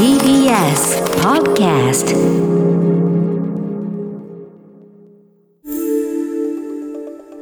[0.00, 2.08] TBS Podcast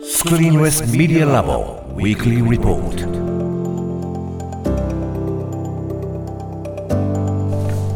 [0.02, 2.96] Screenless Media Lab Weekly Report.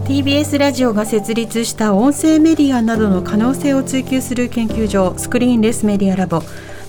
[0.06, 6.40] TBS ラジオが設立した音声メディアなどの可能性を追求する研究所 Screenless Media Lab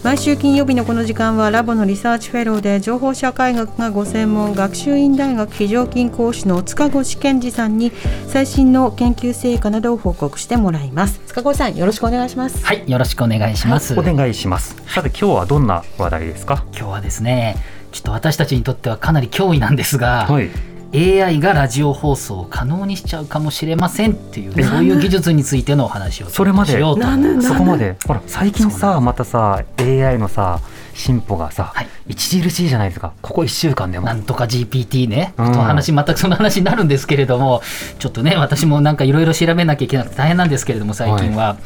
[0.04, 7.94] 毎週金曜日のこの時間はラボのリサーチフェローで情報社会学がご専門学習院大学非常勤講師の塚越健二さんに
[8.28, 13.98] 最新の研究成果などを報告してもらいます塚越さんよろしくお願いしますはい、よろしくお願いします。
[13.98, 14.76] お願いします。
[14.88, 16.66] さて今日はどんな話題ですか？
[16.74, 17.56] 今日はですね、
[17.94, 20.50] ちょっと私たちにとってはかなり脅威なんですが、い。
[20.96, 27.48] AI がラジオ放送を可能にしちゃうかもしれませんっていうそういう技術についてのお話をそれまでしようと思います。
[27.48, 27.98] そこまで？
[28.06, 30.60] ほら最近さまたさ AI のさ
[30.94, 31.88] 進歩がさ、はい。
[32.12, 33.14] 著しいじゃないですか。
[33.22, 34.06] ここ一週間でも。
[34.06, 34.14] な。
[34.14, 35.54] んとか GPT ね、うん。
[35.54, 37.62] 話全くその話になるんですけれども
[38.00, 41.58] ちょっとね私もなんかいろいろ調べなきゃいけなくて大変なんですけれども最近は、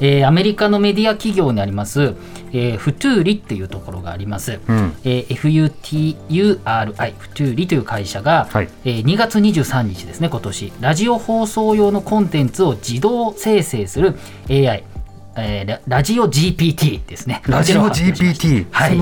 [0.00, 2.14] えーアメリカのメディア企業にあります、
[2.52, 4.94] えーフトゥーリっていうところがあります、うん。
[5.04, 8.68] えー FUTURI フトゥーリという会社が、はい。
[8.84, 10.72] えー2月23日ですね今年。
[10.80, 14.16] ラジオ放送用のコンテンツを自動生成する
[14.50, 14.84] AI、
[15.36, 17.42] えーララジオ GPT ですね。
[17.46, 18.66] ラジオ GPT。
[18.70, 18.98] はい。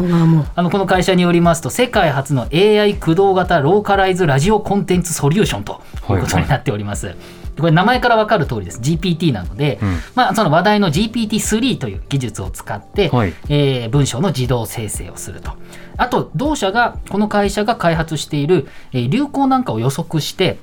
[0.55, 7.07] あのこの会社によりますと世界初の AI 駆動型ローカライズラジオコンテンツソリューションということになっております。
[7.07, 7.15] で
[7.61, 8.81] これ名前から分かる通りです。
[8.81, 9.97] GPT なので、うん。
[10.15, 13.35] まあ、その話題の GPT-3 という技術を使って、はい。
[13.49, 15.53] えー文章の自動生成をすると。
[15.97, 20.59] あと同社がこの会社が開発している、えー流行なんかを予測して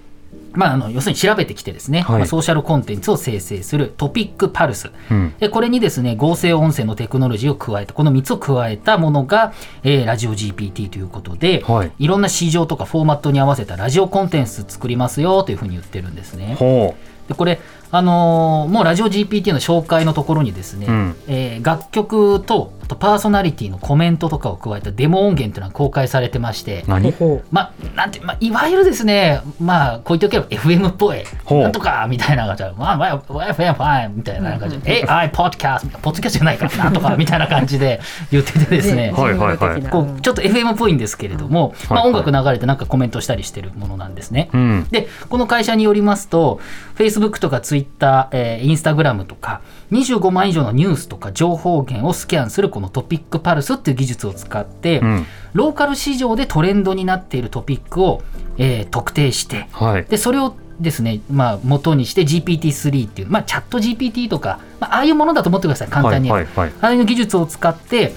[0.57, 5.35] まあ、あの要するに調べてきてですね、はいまあ、ソーシャルコンテンツを生成するトピックパルス、うん。
[5.39, 16.55] でこれにですね合成音声のテクノロジーを加えたこの3つを加えたものが、えーラジオ GPT ということで、はいいろんな市場とかフォーマットに合わせたラジオコンテンツ作りますよというふうに言ってるんですね。
[17.27, 17.59] ほでこれ
[17.91, 26.89] あのーもうラジオ GPT の紹介のところにですね、うんえー楽曲とあとパーソナリティのコメントとかを加えたデモ音源というのが公開されてましてう。
[26.89, 27.11] 何？
[27.11, 37.99] ほまあ、なんて、まあ、いわゆるですね、まあ、こう言っておけば FM っぽい、なんとかみたいな感じで、まあ、まあ、FM ファイみたいな感じで、AI ポッドキャスト、ポッドキャストじゃないから、なんとかみたいな感じで
[38.31, 44.49] 言っててですね、はいはいはいこうちょっと FM っぽいんですけれども、まあ、はいはい音楽流れてなんかコメントしたりしてるものなんですね。
[44.53, 44.87] うん。
[44.91, 46.59] でこの会社によりますと
[47.17, 49.61] Facebook とか Twitter、えー、Instagram とか
[49.91, 55.25] 25万以上のニュースとか情報源をスキャンするこのトピックパルスっていう技術を使って、うん。
[55.53, 58.21] ローカル市場でトレンドになっているトピックを、
[58.57, 60.05] えー特定してはい。
[60.05, 68.13] でそれをですね、まあ、元にして GPT-3 っていう、まあ、チャット GPT とか、まあ、ああいうものだと思ってください簡単にはいはいはいああいう技術を使って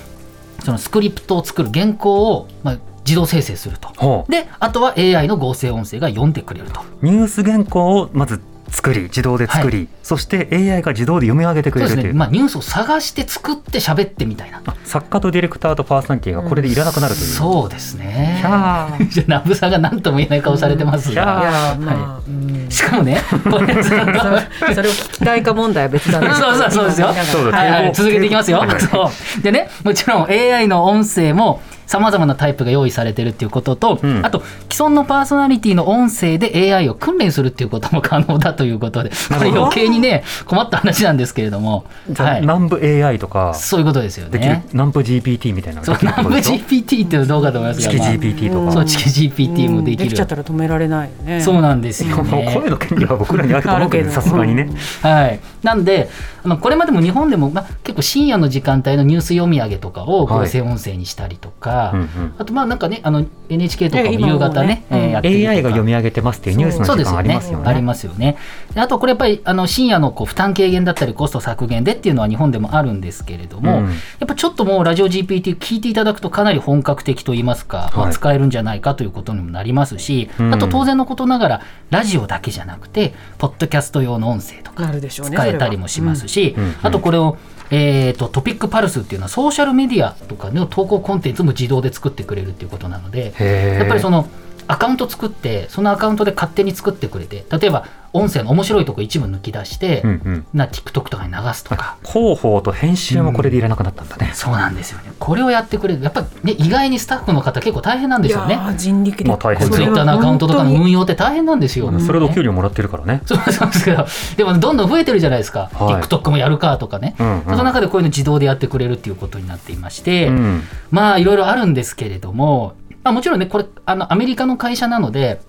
[0.62, 4.27] そのスクリプトを作る原稿を、まあ、自動生成すると。
[4.28, 8.41] であとは AI の合成音声が読んでくれるとニュース原稿をまず
[8.80, 12.18] 作り自動で作り、そして AI が自動で読み上げてくそうですね、れるという。
[12.18, 14.62] まあ、ニュースを探して作って喋ってみたいな。
[14.64, 17.26] あ作家とディレクターとパーソナリティがこれでいらなくなるという。
[17.26, 18.41] そうですね。
[19.10, 21.16] じゃあナブさんが何とも言えない顔されてますが、い。
[21.16, 22.70] やまあ、うん。
[22.70, 26.30] しかもねこれ それを聞きたいか問題は別だね。
[26.32, 27.14] そうそうそうですよ。
[27.30, 27.70] そうだはい。
[27.70, 28.58] はい、続けていきますよ。
[28.60, 28.68] はい。
[28.68, 28.78] は。
[28.78, 29.42] いそう。
[29.42, 31.60] でね、もちろん AI の音声も
[31.91, 44.67] さまざまなタイプが用意されてるっていうことと、うんあと既存のパーソナリティの音声で AI を訓練するっていうことも可能だということで、これ余計にね困った話なんですけれども、じゃあはい、南部 AI とかそういうことですよできるね。
[44.73, 48.72] 南部 GPT みたいなのそう南部 GPT っていうのはどうかと思いますが、式まあ GPT とか。
[48.72, 50.27] そう、チキ GPT もできるできちゃっ。
[50.28, 52.53] たら止められないよねそうなんですよね。
[52.55, 54.71] 声の権利は僕らにあると思うけどさすがにね。
[55.03, 56.09] はい、なんで
[56.43, 62.34] あのこれまでも日本でも、まあ、結構深夜の時間帯のニュース読み上げとかを合成音声にしたりとか、うんうん。
[62.39, 64.99] あとまあなんかねあの NHK とかも夕方ね、うん。
[64.99, 67.23] えーやっ AI が読み上げてますっていうニュースの時間あそうですよね。
[67.23, 67.65] りますよね。
[67.67, 68.39] ありますよね。
[68.75, 73.89] であとこれやっぱりあの深夜のこう負担軽減だったりコスト削減でっていうのは日本でもあるんですけれども、うん。
[73.89, 78.12] やっぱちょっともうラジオ GPT 聞いていただくとかなり本格的といいますか、まあはい。
[78.12, 80.55] 使えるんじゃないかということにもなりますし、うん。
[80.55, 86.74] あと当然のことながらラジオだけじゃなくてポッドキャスト用の音声とか使えたりもしますし、うんうん。
[86.82, 87.36] あとこれを、
[87.71, 94.28] えー、とトピックパルスっていうのはソーシャルメディアとかの投稿コンテンツも自動で作ってくれるっていうことなのでやっぱりその
[94.66, 101.97] アカウント作ってそのアカウントで勝手に作ってくれて例えば音声の面白いとこ一部抜き出して、うんうんな TikTok とかに流すとか。
[102.04, 104.33] 広報と編集もこれでいらなくなったんだね。
[104.34, 105.12] そうなんですよね。
[105.18, 106.03] これをやってくれる。
[106.03, 108.54] やっぱね、意外にスタッフの方結構大変なんですよね。
[108.54, 111.92] いやー人力で、まあ大変ツイッターのアカウントとかの運用って大変なんですよ。
[112.01, 113.22] それでお給料もらってるからね。
[113.27, 115.71] そうそうですけど、でもどんどん増えてるじゃないですか。
[115.72, 117.15] はい TikTok もやるかとかね。
[117.18, 125.41] うんうんその中でこういうの自動でやってくれるっていうことになっていまして、うんまあいろいろあるんですけれども、まあ、もちろんねこれあのアメリカの会社なので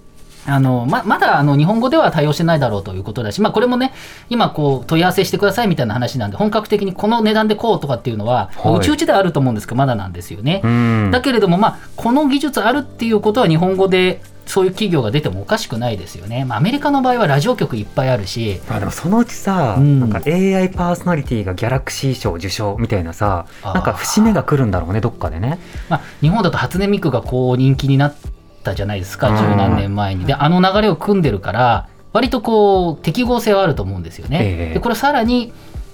[0.46, 3.94] あのままだあの日本語では対応してないだろうということだし、まあ、これもね、
[4.30, 10.62] 今こう、問い合わせしてくださいみたいな話なんで、本格的にこの値段でこうとかっていうのは、はいうちうちではあると思うんですけど、まだなんですよね。
[10.64, 14.22] うんだけれども、まあ、この技術あるっていうことは、日本語で
[14.52, 16.44] そういう企業が出てもおかしくないですよね。
[16.44, 25.58] まあ、アメリカの場合はラジオ局いっぱいあるし、あでもそのうちさ、うんなんか AI パーソナリティがギャラクシー賞受賞みたいなさなんか節目が来るんだろうねどっかでね
[25.88, 28.16] まあ、日本だと初音ミクがこう人気になっ
[28.64, 30.26] たじゃないですか、うん十何年前に。
[30.26, 34.40] で、あの流れを組んでるから、割とこう適合性はあると思うんですよね。
[34.42, 35.54] ええでこれさらに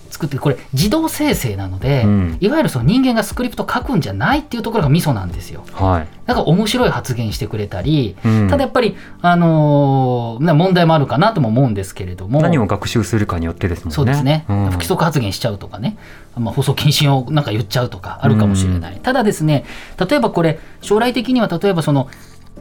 [0.10, 2.38] 作ってこれ自動生成なので、うん。
[2.40, 5.64] いわゆるその人間がスクリプト書くんじゃないっていうところがミソなんですよ。
[5.74, 8.48] はい、だから面白い発言してくれたり、うん。
[8.50, 12.42] ただやっぱり、あのーな問題もあるかなとも思うんですけれども。
[12.42, 13.96] 何を学習するかによってですもんね。
[13.96, 14.70] そうですね、ん。
[14.70, 15.98] 不規則発言しちゃうとかね、
[16.36, 19.66] まあ、放送禁止をなんか言っちゃうとかあるかもしれない、ただですね
[20.10, 22.10] 例えばこれ将来的には例えばその、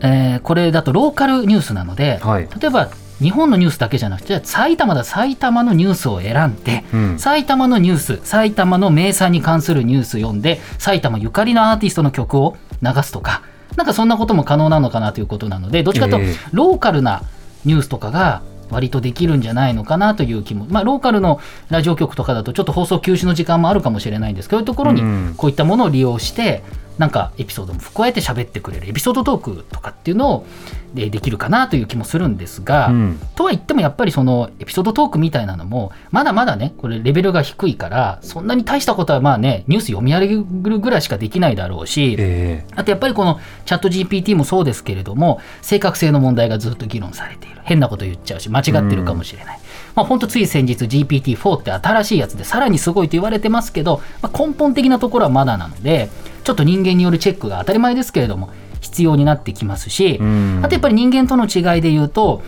[0.00, 2.48] えーこれだとローカルニュースなので、はい。
[2.60, 2.88] 例えば
[3.20, 7.18] 日本のニュースだけじゃなくて埼玉だ埼玉のニュースを選んで、うん。
[7.18, 13.42] 埼玉のニュース埼玉の名産に関するニュース読んで埼玉ゆかりのアーティストの曲を流すとか
[13.76, 16.48] なんかそんなことも可能なのかなということなのでどっちかというとええ。
[16.52, 17.22] ローカルな
[17.64, 21.40] ニュースとかが割とできるんじゃないのかなという気も、まあ、ローカルの
[21.70, 25.34] ラジオ局とかだとちょっと放送休止の時間もあるかもしれないんですけどそういうところにうん。
[25.36, 26.62] こういったものを利用して
[26.98, 30.46] なんかエピソードも加えて喋ってくれるエピソードトークとかっていうのを
[30.94, 33.20] でできるかなという気もするんですが、うん。
[33.34, 40.34] とは言ってもやっぱりそのエピソードトークみたいなのもまだまだねこれレベルが低いからそんなに大したことはまあねニュース読み上げ
[40.70, 47.56] るぐらいしかできないだろうし、えあとやっぱりこのチャット GPT もそうですけれども正確性の問題がずっと議論されている。
[47.66, 49.58] 変なこと言っちゃうし間違ってるかもしれない、
[49.94, 56.08] まあ本当つい先日 GPT-4 って新しいやつでさらにすごいと言われてますけど、まあ、根本的なところはまだなので
[56.44, 58.50] ちょっと人間によるチェックが当たり前ですけれども
[58.80, 60.60] 必要になってきますし、うん。
[60.62, 62.42] あとやっぱり人間との違いで言うと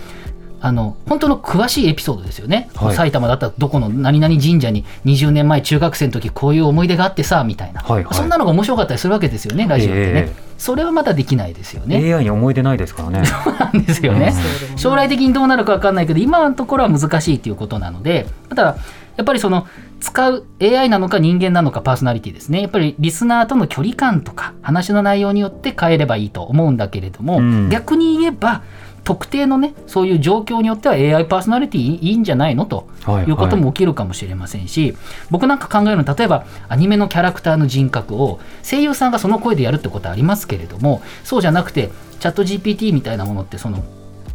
[0.61, 2.97] あの本当の詳しいエピソードですよね、はい。
[2.97, 8.15] 埼玉だったらどこの何々神社に20年前中学生の時こういう思い出があってさみたいな、はいはい。
[8.15, 12.13] そんなのが面白かったりするわけですよねラジオってね、ええそれはまだできないですよね。
[12.13, 13.23] AI に思い出ないですからね。
[13.59, 14.35] なんですよね。
[14.73, 14.75] う。
[14.75, 14.79] ん。
[14.79, 18.77] 将来的にどうなるか分かんないけど今のところは難しいということなのでただ
[19.17, 19.67] やっぱりその
[20.01, 22.61] 使う AI なのか人間なのかパーソナリティですね。
[22.61, 27.69] やっぱりリスナーとの距離感とか話の内容によって変えればいいと思うんだけれども、うん。
[27.69, 28.63] 逆に言えば
[29.09, 32.67] 特定のねそういう状況によっては AI パーソナリティいいんじゃないの？
[32.67, 33.31] とはいい。
[33.31, 34.95] うことも起きるかもしれませんし、
[35.31, 41.89] 僕なんか考えるのは例えばアニメのキャラクターの人格を声優さんがその声でやるってことはありますけれどもそうじゃなくて
[42.21, 43.83] チャット GPT みたいなものってその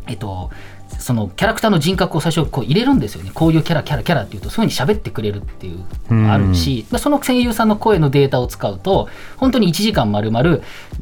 [0.08, 0.50] えっと
[1.00, 3.32] そのキャラクターの人格を最初こう入れるんですよね。
[3.34, 5.84] こういうキャラキャラキャラっていうとそういうふうに喋ってくれるっていう
[6.14, 10.62] のがあるし、まあその声優さんの声のデータを使うと本当に1時間まるまる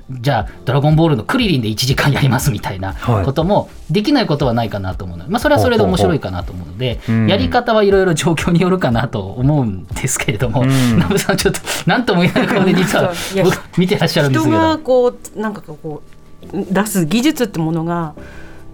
[0.10, 3.26] じゃあ「ドラゴンボール」のクリリンで1時間やりますみたいなはい。
[3.26, 11.00] こともできないことはないかなと思うので、まあ、それはそれで面白いかなと思うのでやり方はいろいろ状況によるかなと思うんですけれども、うん。
[11.00, 13.12] ナブさんちょっと何とも言えない顔で実は
[13.44, 14.62] 僕見てらっしゃるんです人けど。
[14.64, 16.02] がこうなんかこ
[16.54, 18.14] う出す技術ってものが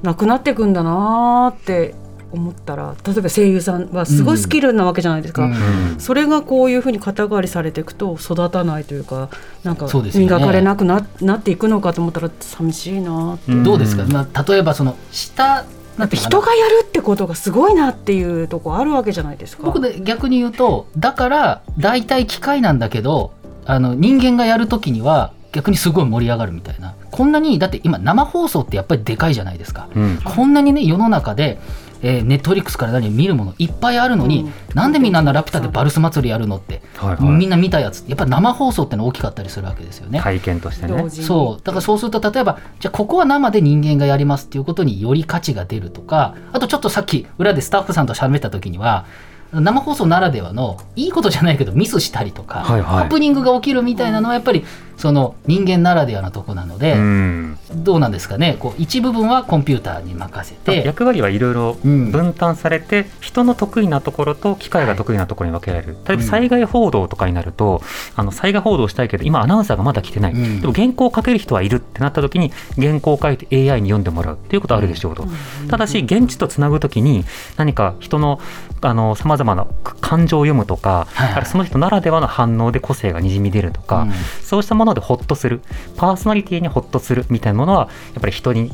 [0.01, 1.95] なくなっていくんだなーって
[2.31, 5.45] 思ったら例えば声優さんはすごいスキルなわけじゃないですか。
[5.45, 5.95] うん。
[5.97, 9.29] それがこういうふうに肩代わりされていくと育たないというか
[9.63, 13.63] なんか磨かれなくななっていくのかと思ったら寂しいなって、うん。
[13.63, 15.65] どうですか、まあ、例えばその下
[15.97, 19.63] なんて人がやるってことがすごいなっていうとこあるわけじゃないですか。
[19.63, 23.31] 僕で逆に言うとだから大体機械なんだけど
[23.65, 26.95] あの人間がやるときには逆にすごい盛り上がるみたいな。
[27.11, 30.19] こんなにだって今生放送ってやっぱりでかいじゃないですか、うん。
[30.23, 31.57] こんなにね世の中で、
[32.01, 34.51] えー、ネットフリックスから何見るものいっぱいあるのに、うん。
[34.75, 37.23] なんでみんなラピュタでバルス祭りやるのって、はいはい。
[37.23, 40.19] みんな見たやつやっぱ生放送っての大きかったりするわけですよね。
[40.19, 41.09] 体験としてね。
[41.09, 41.63] そう。
[41.63, 49.05] だからそうすると例えばじゃあここは生で人間がやりますっていうことにより価値が出るとかあとちょっとさっき裏でスタッフさんと喋った時には
[49.53, 53.03] 生放送ならではのいいことじゃないけどミスしたりとか、はいはい。
[53.03, 54.65] ハプニングが起きるみたいなのはやっぱり
[54.97, 58.57] その人間ならではのとこなので、うんどうなんですかね。
[58.59, 60.85] こう一部分はコンピューターに任せて。
[60.85, 62.11] 役割はいろいろうん。
[62.11, 67.81] 分担されて、人の得意なところと機械が得意なところに分けられる、例えば災害報道とかになると、
[68.15, 70.61] あの災害報道したいけど今アナウンサーがまだ来てない、うん。
[70.61, 74.35] でも原稿を書ける人はいるってなった時に原稿を書いて AI に読んでもらう。
[74.35, 75.27] っていうことはあるでしょうと、
[75.69, 77.25] ただし現地とつなぐ時に
[77.57, 78.39] 何か人の
[78.81, 78.93] さ
[79.25, 79.67] まざまな
[80.01, 84.11] 感情を読むとか、はいその人ならではの反応で個性がにじみ出るとか、うん。
[84.41, 85.61] そうしたものでホッとする。
[85.97, 88.71] パーソナリティにホッとするみたいなものはやっぱり人に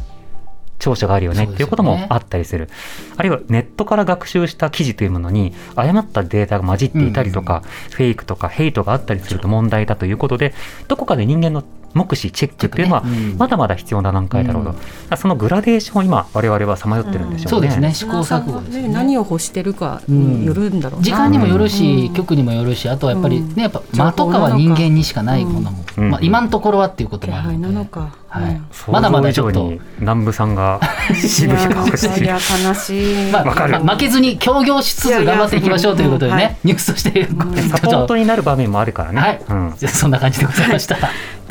[0.79, 2.69] 長所があるよねっていうこともあったりする。
[3.15, 10.53] あるいはネットから学習した記事というものに誤ったデータが混じっていたりとか、フェイクとかヘイトがあったりすると問題だということで
[10.87, 13.03] どこかで人間の目視チェックっていうのは
[13.37, 14.71] まだまだ必要な段階だろうと、
[15.11, 15.17] うん。
[15.17, 17.49] そのグラデーションを今我々はさまよってるんでしょね。
[17.49, 17.93] そううですね。
[17.93, 18.89] 試行錯誤ですよね。
[18.89, 22.13] 何を欲してるかによるんだろうな、時間にもよるし、うん。
[22.13, 23.55] 局にもよるしあとはやっぱりうん。
[23.55, 26.09] ねやっぱ間とかは人間にしかないものも、うん。
[26.09, 27.63] まあ、今のところはっていうこと気もあるので。
[27.65, 28.55] 配なのか、はい。
[28.55, 28.67] うん。
[28.91, 29.73] まだまだちょっと。
[29.99, 30.79] 南部さんが
[31.15, 32.35] 渋い顔いしてや
[32.65, 33.83] 悲しい、まあわかる。
[33.83, 36.51] まあ負けずに協業しつつ頑張っていきましょうということでね、いやい。
[36.51, 37.27] やニュースとして。
[37.69, 39.21] サポートになる場面もあるからね。
[39.21, 39.73] はい、うん。
[39.77, 40.97] じゃあそんな感じでございました。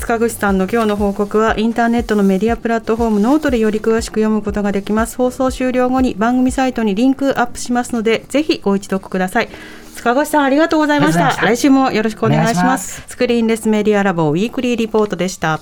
[0.03, 5.17] 塚越さんの今日の報告はインターネットのメディアプラットフォームノートでより詳しく読むことができます。
[5.17, 9.49] 放送終了後に番組サイトにリンクアップしますのでぜひご一読ください。
[9.95, 11.31] 塚越さんありがとうございました。
[11.41, 13.05] 来週もよろしくお願いします。
[13.07, 15.61] Screenless Media Lab Weekly Report でした。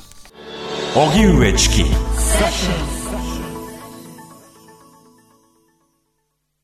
[0.95, 1.85] 荻上チキ